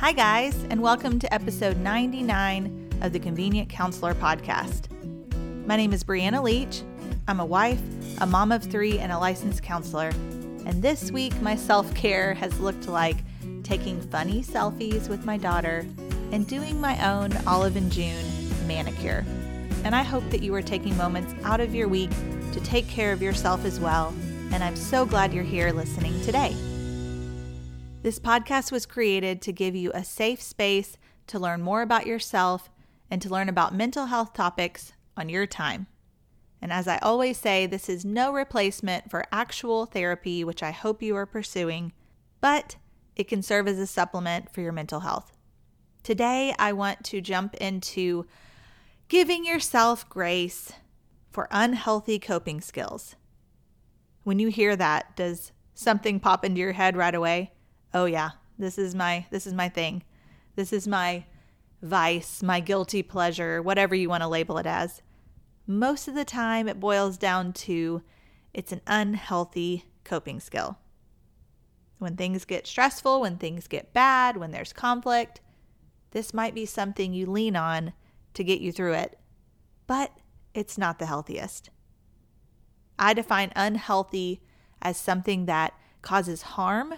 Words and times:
Hi, 0.00 0.12
guys, 0.12 0.54
and 0.70 0.80
welcome 0.80 1.18
to 1.18 1.34
episode 1.34 1.76
99 1.78 3.00
of 3.02 3.12
the 3.12 3.18
Convenient 3.18 3.68
Counselor 3.68 4.14
podcast. 4.14 4.86
My 5.66 5.74
name 5.74 5.92
is 5.92 6.04
Brianna 6.04 6.40
Leach. 6.40 6.82
I'm 7.26 7.40
a 7.40 7.44
wife, 7.44 7.82
a 8.20 8.26
mom 8.26 8.52
of 8.52 8.62
three, 8.62 9.00
and 9.00 9.10
a 9.10 9.18
licensed 9.18 9.64
counselor. 9.64 10.10
And 10.66 10.80
this 10.84 11.10
week, 11.10 11.38
my 11.42 11.56
self 11.56 11.92
care 11.96 12.32
has 12.34 12.60
looked 12.60 12.86
like 12.86 13.16
taking 13.64 14.00
funny 14.00 14.40
selfies 14.44 15.08
with 15.08 15.26
my 15.26 15.36
daughter 15.36 15.84
and 16.30 16.46
doing 16.46 16.80
my 16.80 17.12
own 17.12 17.36
Olive 17.44 17.74
and 17.74 17.90
June 17.90 18.24
manicure. 18.68 19.26
And 19.82 19.96
I 19.96 20.04
hope 20.04 20.30
that 20.30 20.44
you 20.44 20.54
are 20.54 20.62
taking 20.62 20.96
moments 20.96 21.34
out 21.42 21.60
of 21.60 21.74
your 21.74 21.88
week 21.88 22.12
to 22.52 22.60
take 22.60 22.86
care 22.86 23.10
of 23.10 23.20
yourself 23.20 23.64
as 23.64 23.80
well. 23.80 24.14
And 24.52 24.62
I'm 24.62 24.76
so 24.76 25.04
glad 25.04 25.32
you're 25.34 25.42
here 25.42 25.72
listening 25.72 26.22
today. 26.22 26.54
This 28.00 28.20
podcast 28.20 28.70
was 28.70 28.86
created 28.86 29.42
to 29.42 29.52
give 29.52 29.74
you 29.74 29.90
a 29.92 30.04
safe 30.04 30.40
space 30.40 30.96
to 31.26 31.38
learn 31.38 31.62
more 31.62 31.82
about 31.82 32.06
yourself 32.06 32.70
and 33.10 33.20
to 33.20 33.28
learn 33.28 33.48
about 33.48 33.74
mental 33.74 34.06
health 34.06 34.32
topics 34.34 34.92
on 35.16 35.28
your 35.28 35.46
time. 35.46 35.88
And 36.62 36.72
as 36.72 36.86
I 36.86 36.98
always 36.98 37.38
say, 37.38 37.66
this 37.66 37.88
is 37.88 38.04
no 38.04 38.32
replacement 38.32 39.10
for 39.10 39.24
actual 39.32 39.84
therapy, 39.84 40.44
which 40.44 40.62
I 40.62 40.70
hope 40.70 41.02
you 41.02 41.16
are 41.16 41.26
pursuing, 41.26 41.92
but 42.40 42.76
it 43.16 43.24
can 43.24 43.42
serve 43.42 43.66
as 43.66 43.80
a 43.80 43.86
supplement 43.86 44.54
for 44.54 44.60
your 44.60 44.72
mental 44.72 45.00
health. 45.00 45.32
Today, 46.04 46.54
I 46.56 46.72
want 46.74 47.02
to 47.06 47.20
jump 47.20 47.54
into 47.56 48.26
giving 49.08 49.44
yourself 49.44 50.08
grace 50.08 50.72
for 51.32 51.48
unhealthy 51.50 52.20
coping 52.20 52.60
skills. 52.60 53.16
When 54.22 54.38
you 54.38 54.48
hear 54.48 54.76
that, 54.76 55.16
does 55.16 55.50
something 55.74 56.20
pop 56.20 56.44
into 56.44 56.60
your 56.60 56.72
head 56.72 56.96
right 56.96 57.14
away? 57.14 57.50
Oh 57.94 58.04
yeah, 58.04 58.30
this 58.58 58.78
is 58.78 58.94
my 58.94 59.26
this 59.30 59.46
is 59.46 59.54
my 59.54 59.68
thing. 59.68 60.02
This 60.56 60.72
is 60.72 60.88
my 60.88 61.24
vice, 61.82 62.42
my 62.42 62.60
guilty 62.60 63.02
pleasure, 63.02 63.62
whatever 63.62 63.94
you 63.94 64.08
want 64.08 64.22
to 64.22 64.28
label 64.28 64.58
it 64.58 64.66
as. 64.66 65.02
Most 65.66 66.08
of 66.08 66.14
the 66.14 66.24
time 66.24 66.68
it 66.68 66.80
boils 66.80 67.16
down 67.16 67.52
to 67.52 68.02
it's 68.52 68.72
an 68.72 68.80
unhealthy 68.86 69.84
coping 70.04 70.40
skill. 70.40 70.78
When 71.98 72.16
things 72.16 72.44
get 72.44 72.66
stressful, 72.66 73.20
when 73.20 73.36
things 73.36 73.68
get 73.68 73.92
bad, 73.92 74.36
when 74.36 74.50
there's 74.50 74.72
conflict, 74.72 75.40
this 76.12 76.32
might 76.32 76.54
be 76.54 76.64
something 76.64 77.12
you 77.12 77.26
lean 77.26 77.56
on 77.56 77.92
to 78.34 78.44
get 78.44 78.60
you 78.60 78.72
through 78.72 78.94
it, 78.94 79.18
but 79.86 80.12
it's 80.54 80.78
not 80.78 80.98
the 80.98 81.06
healthiest. 81.06 81.70
I 82.98 83.14
define 83.14 83.52
unhealthy 83.54 84.40
as 84.80 84.96
something 84.96 85.46
that 85.46 85.74
causes 86.02 86.42
harm 86.42 86.94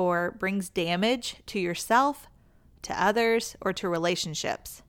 or 0.00 0.30
brings 0.30 0.70
damage 0.70 1.36
to 1.44 1.60
yourself, 1.60 2.26
to 2.80 3.04
others, 3.04 3.54
or 3.60 3.70
to 3.70 3.86
relationships. 3.86 4.82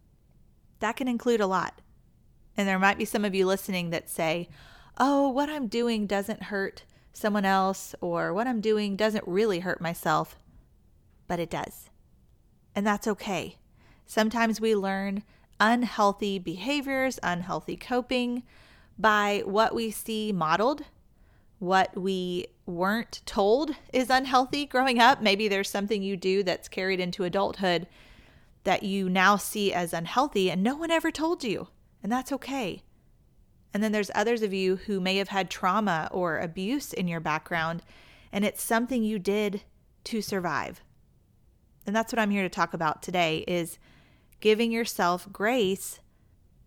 That 0.79 0.95
can 0.95 1.09
include 1.09 1.41
a 1.41 1.47
lot. 1.47 1.81
And 2.55 2.65
there 2.65 2.79
might 2.79 2.97
be 2.97 3.03
some 3.03 3.25
of 3.25 3.35
you 3.35 3.45
listening 3.45 3.89
that 3.89 4.09
say, 4.09 4.47
oh, 4.97 5.27
what 5.27 5.49
I'm 5.49 5.67
doing 5.67 6.07
doesn't 6.07 6.43
hurt 6.43 6.85
someone 7.11 7.43
else, 7.43 7.93
or 7.99 8.33
what 8.33 8.47
I'm 8.47 8.61
doing 8.61 8.95
doesn't 8.95 9.27
really 9.27 9.59
hurt 9.59 9.81
myself. 9.81 10.37
But 11.27 11.41
it 11.41 11.49
does. 11.49 11.89
And 12.73 12.87
that's 12.87 13.05
okay. 13.05 13.57
Sometimes 14.05 14.61
we 14.61 14.75
learn 14.75 15.23
unhealthy 15.59 16.39
behaviors, 16.39 17.19
unhealthy 17.21 17.75
coping 17.75 18.43
by 18.97 19.43
what 19.43 19.75
we 19.75 19.91
see 19.91 20.31
modeled, 20.31 20.83
what 21.61 21.95
we 21.95 22.47
weren't 22.65 23.21
told 23.27 23.69
is 23.93 24.09
unhealthy 24.09 24.65
growing 24.65 24.97
up. 24.97 25.21
Maybe 25.21 25.47
there's 25.47 25.69
something 25.69 26.01
you 26.01 26.17
do 26.17 26.41
that's 26.41 26.67
carried 26.67 26.99
into 26.99 27.23
adulthood 27.23 27.85
that 28.63 28.81
you 28.81 29.07
now 29.07 29.35
see 29.35 29.71
as 29.71 29.93
unhealthy 29.93 30.49
and 30.49 30.63
no 30.63 30.75
one 30.75 30.89
ever 30.89 31.11
told 31.11 31.43
you, 31.43 31.67
and 32.01 32.11
that's 32.11 32.31
okay. 32.31 32.81
And 33.75 33.83
then 33.83 33.91
there's 33.91 34.09
others 34.15 34.41
of 34.41 34.51
you 34.51 34.77
who 34.77 34.99
may 34.99 35.17
have 35.17 35.27
had 35.27 35.51
trauma 35.51 36.09
or 36.11 36.39
abuse 36.39 36.93
in 36.93 37.07
your 37.07 37.19
background, 37.19 37.83
and 38.31 38.43
it's 38.43 38.63
something 38.63 39.03
you 39.03 39.19
did 39.19 39.61
to 40.05 40.19
survive. 40.19 40.81
And 41.85 41.95
that's 41.95 42.11
what 42.11 42.19
I'm 42.19 42.31
here 42.31 42.41
to 42.41 42.49
talk 42.49 42.73
about 42.73 43.03
today 43.03 43.45
is 43.47 43.77
giving 44.39 44.71
yourself 44.71 45.31
grace 45.31 45.99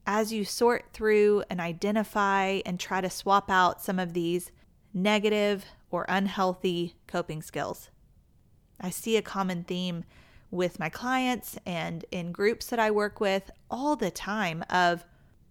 as 0.06 0.32
you 0.32 0.44
sort 0.44 0.92
through 0.92 1.42
and 1.50 1.60
identify 1.60 2.60
and 2.64 2.78
try 2.78 3.00
to 3.00 3.10
swap 3.10 3.50
out 3.50 3.82
some 3.82 3.98
of 3.98 4.12
these 4.12 4.52
negative 4.94 5.66
or 5.90 6.06
unhealthy 6.08 6.94
coping 7.06 7.42
skills. 7.42 7.90
I 8.80 8.90
see 8.90 9.16
a 9.16 9.22
common 9.22 9.64
theme 9.64 10.04
with 10.50 10.78
my 10.78 10.88
clients 10.88 11.58
and 11.66 12.04
in 12.10 12.30
groups 12.30 12.66
that 12.66 12.78
I 12.78 12.90
work 12.90 13.20
with 13.20 13.50
all 13.70 13.96
the 13.96 14.10
time 14.10 14.64
of 14.70 15.04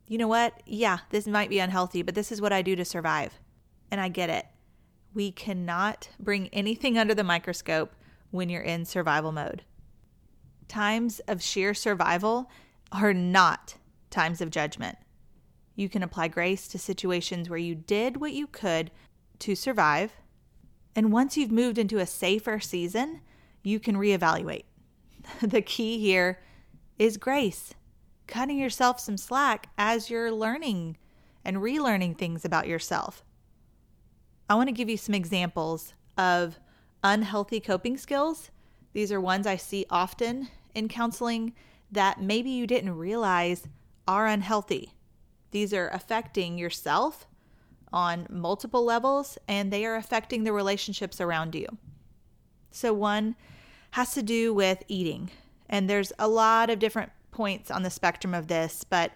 you 0.07 0.17
know 0.17 0.27
what? 0.27 0.61
Yeah, 0.65 0.99
this 1.11 1.27
might 1.27 1.49
be 1.49 1.59
unhealthy, 1.59 2.01
but 2.01 2.13
this 2.13 2.31
is 2.31 2.41
what 2.41 2.51
I 2.53 2.61
do 2.61 2.75
to 2.75 2.83
survive. 2.83 3.39
And 3.89 4.01
I 4.01 4.09
get 4.09 4.29
it. 4.29 4.45
We 5.13 5.31
cannot 5.31 6.09
bring 6.19 6.49
anything 6.49 6.97
under 6.97 7.15
the 7.15 7.23
microscope 7.23 7.95
when 8.31 8.49
you're 8.49 8.61
in 8.61 8.85
survival 8.85 9.31
mode. 9.31 9.63
Times 10.67 11.21
of 11.27 11.41
sheer 11.41 11.73
survival 11.73 12.49
are 12.91 13.13
not 13.13 13.75
times 14.09 14.41
of 14.41 14.49
judgment. 14.49 14.97
You 15.75 15.89
can 15.89 16.03
apply 16.03 16.27
grace 16.27 16.67
to 16.69 16.79
situations 16.79 17.49
where 17.49 17.59
you 17.59 17.73
did 17.73 18.17
what 18.17 18.33
you 18.33 18.47
could 18.47 18.91
to 19.43 19.55
survive. 19.55 20.13
And 20.95 21.11
once 21.11 21.35
you've 21.35 21.51
moved 21.51 21.77
into 21.77 21.99
a 21.99 22.05
safer 22.05 22.59
season, 22.59 23.19
you 23.61 23.79
can 23.79 23.95
reevaluate. 23.95 24.63
the 25.41 25.61
key 25.61 25.99
here 25.99 26.41
is 26.97 27.17
grace, 27.17 27.73
cutting 28.25 28.57
yourself 28.57 28.99
some 28.99 29.17
slack 29.17 29.67
as 29.77 30.09
you're 30.09 30.31
learning 30.31 30.97
and 31.43 31.57
relearning 31.57 32.17
things 32.17 32.45
about 32.45 32.67
yourself. 32.67 33.23
I 34.49 34.55
want 34.55 34.69
to 34.69 34.73
give 34.73 34.89
you 34.89 34.97
some 34.97 35.15
examples 35.15 35.93
of 36.17 36.59
unhealthy 37.03 37.59
coping 37.59 37.97
skills. 37.97 38.49
These 38.93 39.11
are 39.11 39.19
ones 39.19 39.45
I 39.45 39.57
see 39.57 39.85
often 39.89 40.47
in 40.73 40.87
counseling 40.87 41.53
that 41.91 42.21
maybe 42.21 42.49
you 42.49 42.65
didn't 42.65 42.95
realize 42.95 43.67
are 44.07 44.25
unhealthy. 44.25 44.93
These 45.51 45.73
are 45.73 45.89
affecting 45.89 46.57
yourself 46.57 47.27
on 47.93 48.27
multiple 48.29 48.83
levels 48.83 49.37
and 49.47 49.71
they 49.71 49.85
are 49.85 49.95
affecting 49.95 50.43
the 50.43 50.51
relationships 50.51 51.21
around 51.21 51.55
you. 51.55 51.67
So, 52.71 52.91
one 52.93 53.35
has 53.91 54.13
to 54.15 54.23
do 54.23 54.53
with 54.53 54.83
eating, 54.87 55.29
and 55.69 55.87
there's 55.87 56.11
a 56.17 56.27
lot 56.27 56.71
of 56.71 56.79
different 56.79 57.11
points 57.29 57.69
on 57.69 57.83
the 57.83 57.91
spectrum 57.91 58.33
of 58.33 58.47
this, 58.47 58.83
but 58.83 59.11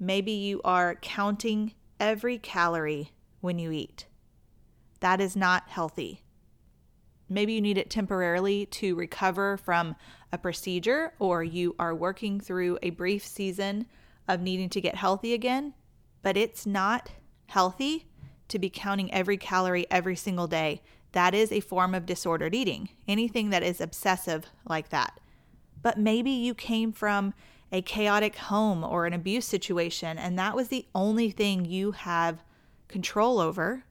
maybe 0.00 0.32
you 0.32 0.60
are 0.64 0.96
counting 0.96 1.72
every 2.00 2.36
calorie 2.38 3.12
when 3.40 3.58
you 3.58 3.70
eat. 3.70 4.06
That 5.00 5.20
is 5.20 5.36
not 5.36 5.68
healthy. 5.68 6.22
Maybe 7.28 7.52
you 7.52 7.60
need 7.60 7.78
it 7.78 7.90
temporarily 7.90 8.66
to 8.66 8.94
recover 8.94 9.56
from 9.56 9.94
a 10.32 10.38
procedure, 10.38 11.12
or 11.18 11.44
you 11.44 11.76
are 11.78 11.94
working 11.94 12.40
through 12.40 12.78
a 12.82 12.90
brief 12.90 13.24
season 13.24 13.86
of 14.26 14.40
needing 14.40 14.68
to 14.70 14.80
get 14.80 14.96
healthy 14.96 15.32
again, 15.32 15.74
but 16.22 16.36
it's 16.36 16.66
not 16.66 17.12
healthy 17.46 18.06
to 18.48 18.58
be 18.58 18.70
counting 18.70 19.12
every 19.12 19.36
calorie 19.36 19.86
every 19.90 20.16
single 20.16 20.46
day. 20.46 20.82
That 21.12 21.34
is 21.34 21.50
a 21.50 21.60
form 21.60 21.94
of 21.94 22.06
disordered 22.06 22.54
eating, 22.54 22.90
anything 23.08 23.50
that 23.50 23.62
is 23.62 23.80
obsessive 23.80 24.46
like 24.68 24.90
that. 24.90 25.18
But 25.82 25.98
maybe 25.98 26.30
you 26.30 26.54
came 26.54 26.92
from 26.92 27.32
a 27.72 27.82
chaotic 27.82 28.36
home 28.36 28.84
or 28.84 29.06
an 29.06 29.12
abuse 29.12 29.46
situation, 29.46 30.18
and 30.18 30.38
that 30.38 30.54
was 30.54 30.68
the 30.68 30.86
only 30.94 31.30
thing 31.30 31.64
you 31.64 31.92
have 31.92 32.42
control 32.88 33.40
over. 33.40 33.84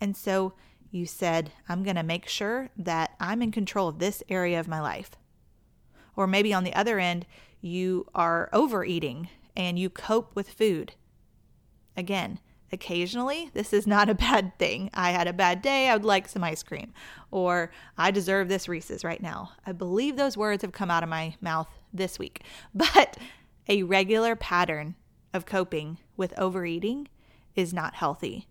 And 0.00 0.16
so 0.16 0.54
you 0.90 1.06
said, 1.06 1.52
I'm 1.68 1.82
going 1.82 1.96
to 1.96 2.02
make 2.02 2.28
sure 2.28 2.70
that 2.76 3.12
I'm 3.20 3.42
in 3.42 3.52
control 3.52 3.88
of 3.88 3.98
this 3.98 4.22
area 4.28 4.58
of 4.58 4.68
my 4.68 4.80
life. 4.80 5.10
Or 6.16 6.26
maybe 6.26 6.52
on 6.52 6.64
the 6.64 6.74
other 6.74 6.98
end, 6.98 7.26
you 7.60 8.06
are 8.14 8.48
overeating 8.52 9.28
and 9.56 9.78
you 9.78 9.90
cope 9.90 10.34
with 10.34 10.50
food. 10.50 10.94
Again, 11.96 12.38
occasionally, 12.72 13.50
this 13.54 13.72
is 13.72 13.86
not 13.86 14.08
a 14.08 14.14
bad 14.28 14.58
thing. 14.58 14.90
I 14.94 15.10
had 15.10 15.26
a 15.26 15.32
bad 15.32 15.62
day, 15.62 15.88
I 15.88 15.94
would 15.94 16.04
like 16.04 16.28
some 16.28 16.44
ice 16.44 16.62
cream. 16.62 16.92
Or 17.30 17.70
I 17.96 18.10
deserve 18.10 18.48
this 18.48 18.68
Reese's 18.68 19.04
right 19.04 19.22
now. 19.22 19.52
I 19.66 19.72
believe 19.72 20.16
those 20.16 20.36
words 20.36 20.62
have 20.62 20.72
come 20.72 20.90
out 20.90 21.02
of 21.02 21.08
my 21.08 21.34
mouth 21.40 21.68
this 21.92 22.18
week. 22.18 22.42
But 22.74 23.16
a 23.68 23.82
regular 23.82 24.34
pattern 24.36 24.96
of 25.32 25.46
coping 25.46 25.98
with 26.16 26.36
overeating 26.38 27.08
is 27.54 27.72
not 27.72 27.94
healthy. 27.94 28.48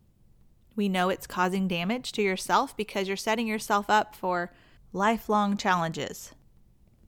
We 0.75 0.87
know 0.87 1.09
it's 1.09 1.27
causing 1.27 1.67
damage 1.67 2.11
to 2.13 2.21
yourself 2.21 2.75
because 2.77 3.07
you're 3.07 3.17
setting 3.17 3.47
yourself 3.47 3.89
up 3.89 4.15
for 4.15 4.53
lifelong 4.93 5.57
challenges. 5.57 6.33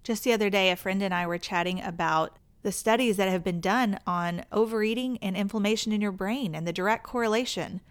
Just 0.03 0.23
the 0.23 0.33
other 0.33 0.49
day, 0.49 0.71
a 0.71 0.75
friend 0.75 1.01
and 1.01 1.13
I 1.13 1.25
were 1.25 1.37
chatting 1.37 1.81
about 1.81 2.37
the 2.63 2.71
studies 2.71 3.17
that 3.17 3.29
have 3.29 3.43
been 3.43 3.61
done 3.61 3.99
on 4.05 4.45
overeating 4.51 5.17
and 5.21 5.35
inflammation 5.35 5.91
in 5.91 6.01
your 6.01 6.11
brain 6.11 6.53
and 6.53 6.67
the 6.67 6.73
direct 6.73 7.03
correlation. 7.03 7.81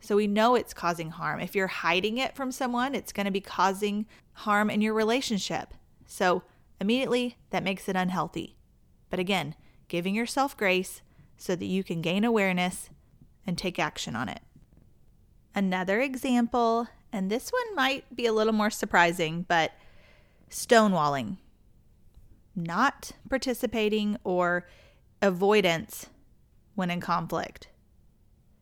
So 0.00 0.16
we 0.16 0.26
know 0.26 0.54
it's 0.54 0.74
causing 0.74 1.10
harm. 1.10 1.40
If 1.40 1.54
you're 1.54 1.66
hiding 1.68 2.18
it 2.18 2.34
from 2.34 2.52
someone, 2.52 2.94
it's 2.94 3.12
going 3.12 3.26
to 3.26 3.32
be 3.32 3.40
causing 3.40 4.06
harm 4.32 4.70
in 4.70 4.80
your 4.80 4.94
relationship. 4.94 5.74
So 6.06 6.42
Immediately, 6.82 7.36
that 7.50 7.62
makes 7.62 7.88
it 7.88 7.94
unhealthy. 7.94 8.56
But 9.08 9.20
again, 9.20 9.54
giving 9.86 10.16
yourself 10.16 10.56
grace 10.56 11.00
so 11.36 11.54
that 11.54 11.66
you 11.66 11.84
can 11.84 12.02
gain 12.02 12.24
awareness 12.24 12.90
and 13.46 13.56
take 13.56 13.78
action 13.78 14.16
on 14.16 14.28
it. 14.28 14.40
Another 15.54 16.00
example, 16.00 16.88
and 17.12 17.30
this 17.30 17.50
one 17.50 17.76
might 17.76 18.16
be 18.16 18.26
a 18.26 18.32
little 18.32 18.52
more 18.52 18.68
surprising, 18.68 19.46
but 19.46 19.70
stonewalling. 20.50 21.36
Not 22.54 23.12
participating 23.28 24.18
or 24.24 24.66
avoidance 25.20 26.08
when 26.74 26.90
in 26.90 27.00
conflict. 27.00 27.68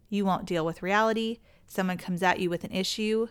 You 0.09 0.25
won't 0.25 0.47
deal 0.47 0.65
with 0.65 0.83
reality. 0.83 1.39
Someone 1.67 1.97
comes 1.97 2.23
at 2.23 2.41
you 2.41 2.51
with 2.51 2.65
an 2.65 2.73
issue, 2.73 3.29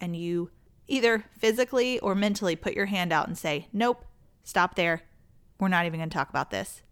and 0.00 0.16
you 0.16 0.50
either 0.88 1.24
physically 1.38 1.98
or 2.00 2.14
mentally 2.14 2.56
put 2.56 2.74
your 2.74 2.86
hand 2.86 3.12
out 3.12 3.28
and 3.28 3.36
say, 3.36 3.68
Nope, 3.72 4.04
stop 4.42 4.74
there. 4.74 5.02
We're 5.58 5.68
not 5.68 5.86
even 5.86 6.00
going 6.00 6.10
to 6.10 6.14
talk 6.14 6.30
about 6.30 6.50
this. 6.50 6.82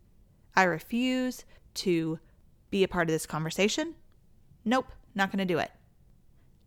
I 0.55 0.63
refuse 0.65 1.45
to 1.75 2.19
be 2.71 2.85
a 2.85 2.89
part 2.89 3.09
of 3.09 3.13
this 3.13 3.27
conversation. 3.27 3.95
Nope, 4.65 4.93
not 5.15 5.31
going 5.31 5.39
to 5.39 5.45
do 5.45 5.59
it. 5.59 5.71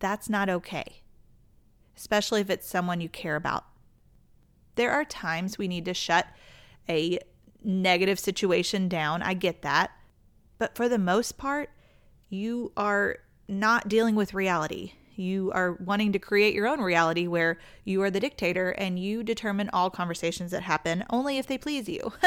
That's 0.00 0.28
not 0.28 0.48
okay, 0.48 1.02
especially 1.96 2.40
if 2.40 2.50
it's 2.50 2.68
someone 2.68 3.00
you 3.00 3.08
care 3.08 3.36
about. 3.36 3.64
There 4.74 4.92
are 4.92 5.04
times 5.04 5.58
we 5.58 5.68
need 5.68 5.84
to 5.86 5.94
shut 5.94 6.26
a 6.88 7.18
negative 7.62 8.18
situation 8.18 8.88
down. 8.88 9.22
I 9.22 9.34
get 9.34 9.62
that. 9.62 9.90
But 10.58 10.76
for 10.76 10.88
the 10.88 10.98
most 10.98 11.36
part, 11.36 11.70
you 12.28 12.72
are 12.76 13.18
not 13.48 13.88
dealing 13.88 14.14
with 14.14 14.34
reality. 14.34 14.92
You 15.16 15.52
are 15.52 15.72
wanting 15.74 16.12
to 16.12 16.18
create 16.18 16.54
your 16.54 16.66
own 16.66 16.80
reality 16.80 17.26
where 17.26 17.58
you 17.84 18.02
are 18.02 18.10
the 18.10 18.20
dictator 18.20 18.70
and 18.70 18.98
you 18.98 19.22
determine 19.22 19.70
all 19.72 19.90
conversations 19.90 20.50
that 20.50 20.62
happen 20.62 21.04
only 21.10 21.38
if 21.38 21.46
they 21.46 21.58
please 21.58 21.88
you. 21.88 22.12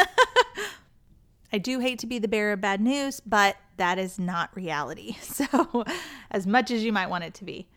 I 1.51 1.57
do 1.57 1.79
hate 1.79 2.00
to 2.00 2.07
be 2.07 2.19
the 2.19 2.27
bearer 2.27 2.53
of 2.53 2.61
bad 2.61 2.81
news, 2.81 3.19
but 3.19 3.57
that 3.77 3.97
is 3.97 4.19
not 4.19 4.55
reality. 4.55 5.15
So, 5.21 5.85
as 6.31 6.47
much 6.47 6.71
as 6.71 6.83
you 6.83 6.91
might 6.91 7.09
want 7.09 7.23
it 7.23 7.33
to 7.35 7.45
be. 7.45 7.67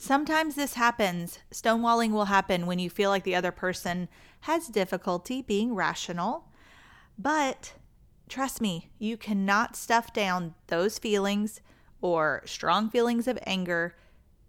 Sometimes 0.00 0.54
this 0.54 0.74
happens. 0.74 1.40
Stonewalling 1.52 2.12
will 2.12 2.26
happen 2.26 2.66
when 2.66 2.78
you 2.78 2.88
feel 2.88 3.10
like 3.10 3.24
the 3.24 3.34
other 3.34 3.50
person 3.50 4.08
has 4.42 4.68
difficulty 4.68 5.42
being 5.42 5.74
rational. 5.74 6.44
But 7.18 7.74
trust 8.28 8.60
me, 8.60 8.90
you 9.00 9.16
cannot 9.16 9.74
stuff 9.74 10.12
down 10.12 10.54
those 10.68 11.00
feelings 11.00 11.60
or 12.00 12.42
strong 12.46 12.88
feelings 12.88 13.26
of 13.26 13.40
anger 13.44 13.96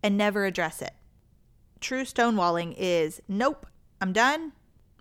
and 0.04 0.16
never 0.16 0.46
address 0.46 0.84
it. 0.84 0.94
True 1.80 2.04
stonewalling 2.04 2.76
is 2.78 3.20
nope, 3.28 3.66
I'm 4.00 4.14
done, 4.14 4.52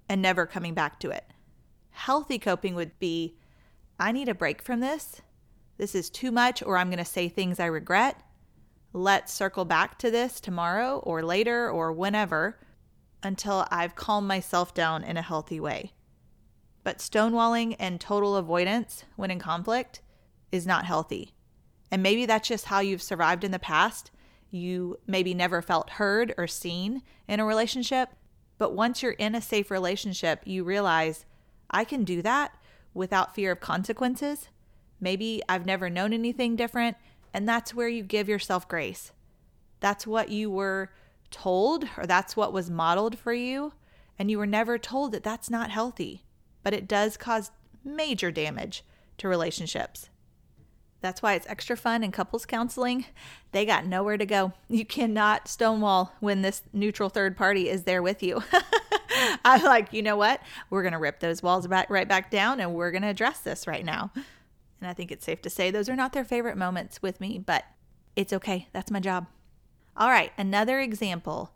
and 0.09 0.23
never 0.23 0.47
coming 0.47 0.73
back 0.73 0.99
to 1.01 1.11
it. 1.11 1.27
Healthy 1.91 2.39
coping 2.39 2.75
would 2.75 2.99
be 2.99 3.37
I 4.01 4.13
need 4.13 4.31
a 4.31 4.35
break 4.35 4.63
from 4.63 4.81
this. 4.81 5.21
This 5.77 5.95
is 5.95 6.09
too 6.09 6.33
much, 6.33 6.63
or 6.63 6.79
I'm 6.79 6.89
going 6.89 6.99
to 6.99 7.05
say 7.05 7.29
things 7.29 7.61
I 7.61 7.67
regret. 7.67 8.23
Let's 8.93 9.33
circle 9.33 9.65
back 9.65 9.99
to 9.99 10.11
this 10.11 10.41
tomorrow 10.41 10.99
or 10.99 11.23
later 11.23 11.71
or 11.71 11.93
whenever 11.93 12.59
until 13.23 13.67
I've 13.71 13.97
calmed 13.97 14.27
myself 14.27 14.73
down 14.73 15.05
in 15.05 15.17
a 15.17 15.23
healthy 15.23 15.61
way. 15.61 15.93
But 16.85 16.99
stonewalling 16.99 17.77
and 17.79 18.01
total 18.01 18.37
avoidance 18.37 19.05
when 19.17 19.31
in 19.31 19.39
conflict 19.39 20.01
is 20.51 20.67
not 20.67 20.87
healthy. 20.87 21.35
And 21.91 22.03
maybe 22.03 22.27
that's 22.27 22.49
just 22.49 22.67
how 22.67 22.81
you've 22.81 23.03
survived 23.03 23.45
in 23.45 23.51
the 23.51 23.59
past. 23.59 24.11
You 24.51 24.97
maybe 25.07 25.35
never 25.35 25.61
felt 25.61 25.91
heard 25.91 26.35
or 26.39 26.47
seen 26.47 27.03
in 27.27 27.41
a 27.41 27.45
relationship. 27.45 28.11
But 28.57 28.75
once 28.75 29.03
you're 29.03 29.13
in 29.13 29.35
a 29.35 29.43
safe 29.43 29.71
relationship, 29.71 30.41
you 30.45 30.65
realize 30.65 31.27
I 31.71 31.85
can 31.85 32.05
do 32.05 32.23
that 32.23 32.57
without 32.95 33.35
fear 33.35 33.53
of 33.53 33.61
consequences. 33.61 34.49
Maybe 35.01 35.43
I've 35.49 35.67
never 35.67 35.91
known 35.91 36.13
anything 36.13 36.57
different. 36.57 36.97
And 37.33 37.49
that's 37.49 37.75
where 37.75 37.89
you 37.89 38.03
give 38.03 38.29
yourself 38.29 38.69
grace. 38.69 39.13
That's 39.81 40.07
what 40.07 40.31
you 40.31 40.51
were 40.51 40.91
told, 41.31 41.89
or 41.97 42.07
that's 42.07 42.37
what 42.37 42.53
was 42.53 42.71
modeled 42.71 43.19
for 43.19 43.33
you. 43.33 43.73
And 44.19 44.31
you 44.31 44.39
were 44.39 44.47
never 44.47 44.79
told 44.79 45.13
that 45.13 45.23
that's 45.23 45.51
not 45.51 45.71
healthy, 45.71 46.25
but 46.63 46.75
it 46.75 46.89
does 46.89 47.17
cause 47.17 47.51
major 47.85 48.31
damage 48.31 48.85
to 49.19 49.29
relationships. 49.29 50.09
That's 51.01 51.23
why 51.23 51.35
it's 51.35 51.47
extra 51.47 51.77
fun 51.77 52.03
in 52.03 52.11
couples 52.11 52.45
counseling. 52.45 53.05
They 53.53 53.65
got 53.65 53.87
nowhere 53.87 54.17
to 54.17 54.27
go. 54.27 54.53
You 54.69 54.85
cannot 54.85 55.47
stonewall 55.47 56.13
when 56.19 56.43
this 56.43 56.63
neutral 56.73 57.09
third 57.09 57.37
party 57.37 57.69
is 57.69 57.85
there 57.85 58.03
with 58.03 58.23
you. 58.23 58.43
I'm 59.45 59.63
like, 59.63 59.93
you 59.93 60.03
know 60.03 60.17
what? 60.17 60.41
We're 60.71 60.83
going 60.83 60.93
to 60.93 60.99
rip 60.99 61.21
those 61.21 61.43
walls 61.43 61.69
right 61.69 62.09
back 62.09 62.31
down 62.31 62.61
and 62.61 62.75
we're 62.75 62.91
going 62.91 63.03
to 63.03 63.09
address 63.09 63.41
this 63.41 63.67
right 63.67 63.85
now. 63.85 64.11
And 64.81 64.89
I 64.89 64.95
think 64.95 65.11
it's 65.11 65.25
safe 65.25 65.43
to 65.43 65.51
say 65.51 65.71
those 65.71 65.89
are 65.89 65.97
not 65.97 66.13
their 66.13 66.25
favorite 66.25 66.57
moments 66.57 67.03
with 67.03 67.21
me, 67.21 67.39
but 67.39 67.65
it's 68.17 68.33
okay. 68.33 68.69
That's 68.73 68.91
my 68.91 69.01
job. 69.01 69.27
All 69.97 70.09
right, 70.09 70.33
another 70.39 70.81
example. 70.81 71.53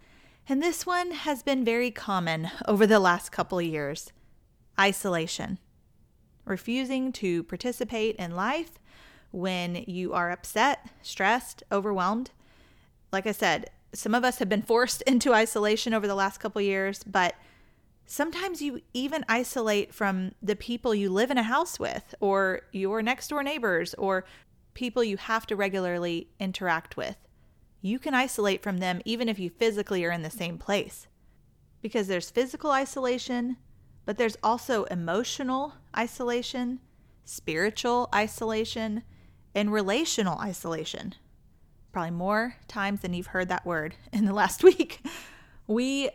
And 0.48 0.62
this 0.62 0.84
one 0.84 1.12
has 1.12 1.42
been 1.42 1.64
very 1.64 1.90
common 1.90 2.50
over 2.66 2.86
the 2.86 2.98
last 2.98 3.30
couple 3.30 3.58
of 3.58 3.64
years 3.64 4.12
isolation. 4.78 5.58
Refusing 6.44 7.12
to 7.12 7.44
participate 7.44 8.16
in 8.16 8.34
life 8.34 8.80
when 9.30 9.84
you 9.86 10.12
are 10.12 10.30
upset, 10.30 10.88
stressed, 11.02 11.62
overwhelmed. 11.70 12.30
Like 13.12 13.26
I 13.26 13.32
said, 13.32 13.70
some 13.94 14.14
of 14.14 14.24
us 14.24 14.38
have 14.38 14.48
been 14.48 14.62
forced 14.62 15.02
into 15.06 15.32
isolation 15.34 15.94
over 15.94 16.06
the 16.06 16.14
last 16.14 16.38
couple 16.38 16.60
years, 16.60 17.04
but 17.04 17.34
sometimes 18.12 18.60
you 18.60 18.78
even 18.92 19.24
isolate 19.26 19.94
from 19.94 20.32
the 20.42 20.54
people 20.54 20.94
you 20.94 21.08
live 21.08 21.30
in 21.30 21.38
a 21.38 21.42
house 21.42 21.80
with 21.80 22.14
or 22.20 22.60
your 22.70 23.00
next 23.00 23.28
door 23.28 23.42
neighbors 23.42 23.94
or 23.94 24.26
people 24.74 25.02
you 25.02 25.16
have 25.16 25.46
to 25.46 25.56
regularly 25.56 26.28
interact 26.38 26.94
with. 26.94 27.16
You 27.80 27.98
can 27.98 28.12
isolate 28.12 28.62
from 28.62 28.80
them 28.80 29.00
even 29.06 29.30
if 29.30 29.38
you 29.38 29.48
physically 29.48 30.04
are 30.04 30.10
in 30.10 30.20
the 30.20 30.28
same 30.28 30.58
place. 30.58 31.06
Because 31.80 32.06
there's 32.06 32.28
physical 32.28 32.70
isolation, 32.70 33.56
but 34.04 34.18
there's 34.18 34.36
also 34.42 34.84
emotional 34.84 35.72
isolation, 35.96 36.80
spiritual 37.24 38.10
isolation, 38.14 39.04
and 39.54 39.72
relational 39.72 40.38
isolation. 40.38 41.14
Probably 41.92 42.10
more 42.10 42.56
times 42.68 43.00
than 43.00 43.14
you've 43.14 43.28
heard 43.28 43.48
that 43.48 43.64
word 43.64 43.94
in 44.12 44.26
the 44.26 44.34
last 44.34 44.62
week. 44.72 45.00
We 45.66 46.10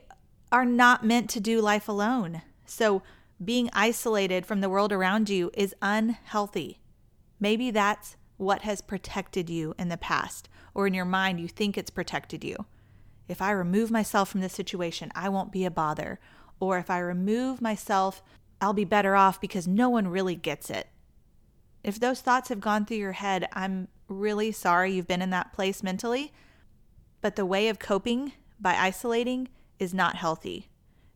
are 0.51 0.65
not 0.65 1.05
meant 1.05 1.29
to 1.31 1.39
do 1.39 1.61
life 1.61 1.88
alone. 1.88 2.41
So, 2.65 3.01
being 3.44 3.69
isolated 3.73 4.45
from 4.45 4.61
the 4.61 4.69
world 4.69 4.92
around 4.92 5.30
you 5.30 5.51
is 5.54 5.75
unhealthy. 5.81 6.80
Maybe 7.39 7.69
that's 7.69 8.16
what 8.37 8.63
has 8.63 8.81
protected 8.81 9.49
you 9.49 9.75
in 9.77 9.89
the 9.89 9.97
past, 9.97 10.49
or 10.73 10.87
in 10.87 10.94
your 10.94 11.06
mind, 11.06 11.39
you 11.39 11.47
think 11.47 11.77
it's 11.77 11.92
protected 11.92 12.44
you. 12.44 12.66
If 13.27 13.42
I 13.42 13.51
remove 13.51 13.92
myself 13.92 14.30
from 14.30 14.42
this 14.42 14.54
situation, 14.54 15.11
I 15.13 15.30
won't 15.30 15.51
be 15.51 15.66
a 15.66 15.71
bother. 15.71 16.19
Or 16.59 16.77
if 16.77 16.89
I 16.89 16.99
remove 16.99 17.61
myself, 17.61 18.23
I'll 18.61 18.73
be 18.73 18.85
better 18.85 19.16
off 19.16 19.39
because 19.39 19.68
no 19.68 19.89
one 19.89 20.07
really 20.07 20.35
gets 20.35 20.69
it. 20.69 20.87
If 21.83 21.99
those 21.99 22.21
thoughts 22.21 22.49
have 22.49 22.59
gone 22.59 22.85
through 22.85 22.97
your 22.97 23.11
head, 23.11 23.47
I'm 23.54 23.87
really 24.07 24.51
sorry 24.51 24.94
you've 24.94 25.07
been 25.07 25.21
in 25.21 25.30
that 25.31 25.54
place 25.54 25.83
mentally. 25.83 26.33
But 27.21 27.35
the 27.35 27.45
way 27.45 27.69
of 27.69 27.80
coping 27.80 28.33
by 28.59 28.75
isolating 28.75 29.49
is 29.80 29.94
not 29.94 30.16
healthy. 30.16 30.68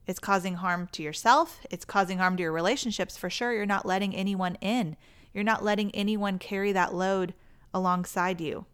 It's 0.08 0.20
causing 0.20 0.56
harm 0.56 0.90
to 0.94 1.04
yourself, 1.04 1.62
it's 1.70 1.86
causing 1.86 2.18
harm 2.18 2.36
to 2.38 2.44
your 2.44 2.52
relationships 2.52 3.18
for 3.18 3.30
sure. 3.30 3.54
You're 3.54 3.66
not 3.66 3.86
letting 3.86 4.16
anyone 4.16 4.56
in, 4.62 4.98
you're 5.34 5.44
not 5.44 5.64
letting 5.64 5.94
anyone 5.96 6.40
carry 6.40 6.72
that 6.72 6.94
load 6.94 7.34
alongside 7.74 8.42
you. 8.42 8.66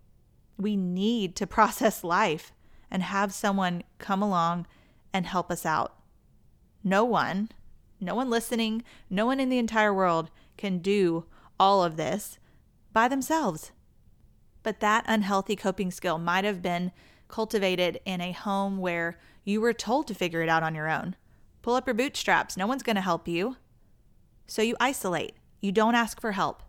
We 0.57 0.75
need 0.75 1.35
to 1.35 1.47
process 1.57 2.03
life 2.03 2.53
and 2.89 3.03
have 3.03 3.33
someone 3.33 3.83
come 3.99 4.21
along 4.21 4.65
and 5.13 5.25
help 5.25 5.51
us 5.51 5.65
out. 5.65 5.95
No 6.83 7.03
one, 7.03 7.49
no 7.99 8.15
one 8.15 8.29
listening, 8.29 8.83
no 9.09 9.25
one 9.25 9.39
in 9.39 9.49
the 9.49 9.57
entire 9.57 9.93
world 9.93 10.29
can 10.57 10.79
do 10.79 11.25
all 11.59 11.83
of 11.83 11.97
this 11.97 12.39
by 12.93 13.07
themselves. 13.07 13.71
But 14.63 14.79
that 14.79 15.05
unhealthy 15.07 15.55
coping 15.55 15.91
skill 15.91 16.17
might 16.17 16.45
have 16.45 16.61
been 16.61 16.91
cultivated 17.27 17.99
in 18.05 18.21
a 18.21 18.31
home 18.31 18.77
where 18.77 19.17
you 19.43 19.61
were 19.61 19.73
told 19.73 20.07
to 20.07 20.15
figure 20.15 20.41
it 20.41 20.49
out 20.49 20.63
on 20.63 20.75
your 20.75 20.89
own. 20.89 21.15
Pull 21.61 21.75
up 21.75 21.87
your 21.87 21.93
bootstraps. 21.93 22.57
No 22.57 22.67
one's 22.67 22.83
going 22.83 22.95
to 22.95 23.01
help 23.01 23.27
you. 23.27 23.57
So 24.45 24.61
you 24.61 24.75
isolate. 24.79 25.33
You 25.59 25.71
don't 25.71 25.95
ask 25.95 26.21
for 26.21 26.33
help. 26.33 26.63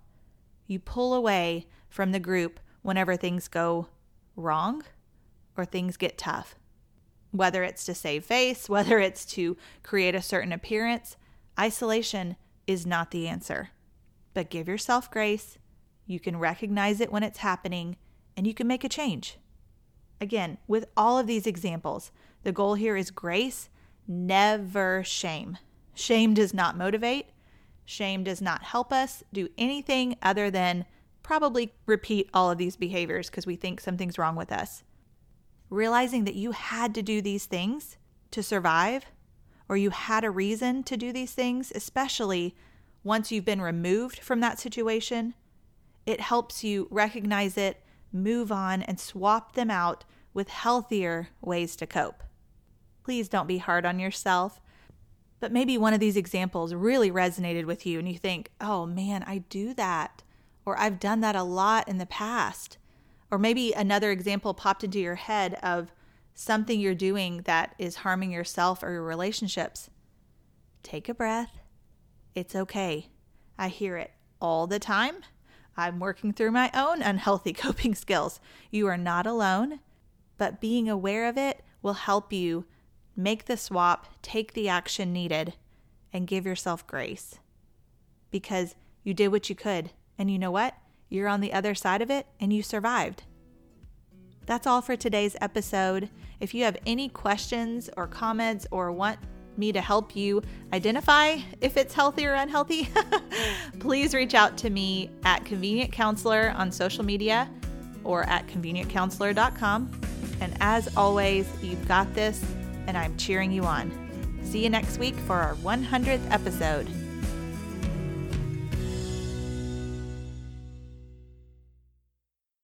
You 0.67 0.79
pull 0.79 1.15
away 1.15 1.67
from 1.89 2.13
the 2.13 2.21
group 2.21 2.61
whenever 2.83 3.17
things 3.17 3.49
go 3.49 3.89
wrong 4.37 4.83
or 5.57 5.65
things 5.65 5.97
get 5.97 6.19
tough. 6.19 6.55
Whether 7.31 7.63
it's 7.63 7.85
to 7.85 7.95
save 7.95 8.25
face, 8.25 8.69
whether 8.69 8.99
it's 8.99 9.25
to 9.27 9.57
create 9.83 10.15
a 10.15 10.23
certain 10.23 10.53
appearance, 10.53 11.17
isolation 11.59 12.37
is 12.67 12.87
not 12.87 13.11
the 13.11 13.29
answer. 13.29 13.71
But 14.35 14.51
give 14.51 14.69
yourself 14.69 15.11
grace. 15.11 15.59
You 16.07 16.21
can 16.21 16.39
recognize 16.39 17.01
it 17.01 17.13
when 17.13 17.23
it's 17.23 17.39
happening 17.39 17.97
and 18.37 18.47
you 18.47 18.55
can 18.55 18.67
make 18.67 18.85
a 18.85 18.89
change. 18.89 19.39
Again, 20.21 20.59
with 20.67 20.87
all 20.97 21.19
of 21.19 21.27
these 21.27 21.47
examples, 21.47 22.11
the 22.43 22.53
goal 22.53 22.75
here 22.75 22.97
is 22.97 23.11
grace, 23.11 23.69
never 24.07 25.03
shame. 25.05 25.59
Shame 25.95 26.35
does 26.35 26.55
not 26.55 26.77
motivate. 26.77 27.27
Shame 27.85 28.25
does 28.25 28.43
not 28.43 28.63
help 28.63 28.93
us 28.93 29.23
do 29.33 29.49
anything 29.57 30.17
other 30.23 30.51
than 30.51 30.85
probably 31.23 31.75
repeat 31.87 32.31
all 32.33 32.51
of 32.51 32.59
these 32.59 32.77
behaviors 32.77 33.29
because 33.29 33.47
we 33.47 33.57
think 33.57 33.81
something's 33.81 34.19
wrong 34.19 34.37
with 34.37 34.53
us. 34.53 34.83
Realizing 35.71 36.25
that 36.25 36.35
you 36.35 36.53
had 36.53 36.95
to 36.95 37.03
do 37.03 37.21
these 37.21 37.47
things 37.47 37.97
to 38.31 38.43
survive, 38.43 39.05
or 39.69 39.77
you 39.77 39.91
had 39.91 40.25
a 40.25 40.31
reason 40.31 40.83
to 40.85 40.97
do 40.97 41.13
these 41.13 41.33
things, 41.33 41.73
especially 41.75 42.57
once 43.05 43.31
you've 43.31 43.45
been 43.45 43.61
removed 43.61 44.19
from 44.21 44.41
that 44.41 44.59
situation, 44.59 45.35
it 46.07 46.21
helps 46.21 46.65
you 46.65 46.89
recognize 46.91 47.59
it, 47.59 47.83
move 48.13 48.51
on, 48.51 48.83
and 48.83 48.99
swap 48.99 49.55
them 49.55 49.71
out 49.71 50.05
with 50.35 50.49
healthier 50.49 51.29
ways 51.41 51.77
to 51.77 51.87
cope. 51.87 52.23
Please 53.05 53.29
don't 53.29 53.49
be 53.49 53.59
hard 53.59 53.87
on 53.87 53.99
yourself. 53.99 54.61
But 55.41 55.53
maybe 55.53 55.79
one 55.79 55.95
of 55.95 56.01
these 56.01 56.17
examples 56.17 56.75
really 56.75 57.11
resonated 57.11 57.65
with 57.65 57.87
you 57.87 57.99
and 57.99 58.09
you 58.09 58.19
think, 58.19 58.51
oh 58.61 58.87
man, 58.87 59.23
I 59.27 59.39
do 59.39 59.73
that. 59.75 60.23
Or 60.67 60.79
I've 60.79 61.01
done 61.01 61.21
that 61.21 61.37
a 61.37 61.43
lot 61.43 61.89
in 61.89 61.99
the 61.99 62.07
past. 62.07 62.77
Or 63.31 63.39
maybe 63.39 63.73
another 63.73 64.11
example 64.11 64.53
popped 64.53 64.85
into 64.85 64.99
your 64.99 65.15
head 65.15 65.55
of 65.63 65.93
something 66.35 66.81
you're 66.81 66.95
doing 66.95 67.43
that 67.45 67.75
is 67.79 67.97
harming 67.97 68.33
yourself 68.33 68.83
or 68.83 68.93
your 68.93 69.03
relationships. 69.03 69.91
Take 70.83 71.09
a 71.09 71.15
breath. 71.15 71.59
It's 72.35 72.55
okay. 72.55 73.09
I 73.59 73.69
hear 73.69 73.97
it 73.97 74.13
all 74.41 74.67
the 74.67 74.79
time. 74.79 75.17
I'm 75.79 76.01
working 76.01 76.33
through 76.33 76.51
my 76.51 76.71
own 76.75 77.01
unhealthy 77.01 77.53
coping 77.55 77.95
skills. 77.95 78.41
You 78.71 78.89
are 78.89 78.99
not 78.99 79.27
alone, 79.27 79.79
but 80.37 80.61
being 80.61 80.91
aware 80.91 81.29
of 81.29 81.39
it 81.39 81.63
will 81.81 81.95
help 81.95 82.33
you 82.33 82.65
make 83.17 83.45
the 83.45 83.57
swap, 83.57 84.09
take 84.21 84.53
the 84.53 84.69
action 84.69 85.13
needed, 85.13 85.55
and 86.13 86.27
give 86.27 86.45
yourself 86.45 86.87
grace. 86.87 87.39
Because 88.33 88.75
you 89.05 89.15
did 89.15 89.29
what 89.29 89.49
you 89.49 89.55
could. 89.55 89.91
And 90.19 90.31
you 90.31 90.39
know 90.39 90.51
what? 90.51 90.75
You're 91.09 91.29
on 91.29 91.41
the 91.41 91.53
other 91.53 91.75
side 91.75 92.03
of 92.03 92.11
it 92.11 92.27
and 92.41 92.53
you 92.53 92.63
survived. 92.63 93.23
That's 94.47 94.67
all 94.67 94.83
for 94.83 94.97
today's 94.97 95.37
episode. 95.41 96.11
If 96.41 96.55
you 96.55 96.65
have 96.65 96.77
any 96.87 97.09
questions 97.09 97.89
or 97.97 98.07
comments 98.07 98.67
or 98.71 98.91
want 98.91 99.19
me 99.59 99.73
to 99.73 99.81
help 99.81 100.15
you 100.17 100.43
identify 100.73 101.39
if 101.61 101.77
it's 101.77 101.95
healthy 101.95 102.27
or 102.27 102.35
unhealthy, 102.35 102.89
please 103.81 104.15
reach 104.15 104.35
out 104.35 104.57
to 104.59 104.71
me 104.71 105.11
at 105.25 105.45
Convenient 105.45 105.93
Counselor 105.93 106.55
on 106.57 106.71
social 106.71 107.05
media 107.05 107.51
or 108.05 108.25
at 108.25 108.47
convenientcounselor.com. 108.47 109.91
And 110.41 110.57
as 110.61 110.95
always, 110.97 111.49
you've 111.63 111.87
got 111.89 112.13
this, 112.15 112.43
and 112.87 112.97
I'm 112.97 113.17
cheering 113.17 113.51
you 113.51 113.65
on. 113.65 113.93
See 114.45 114.63
you 114.63 114.71
next 114.71 114.99
week 114.99 115.15
for 115.15 115.37
our 115.37 115.55
100th 115.57 116.31
episode. 116.31 116.89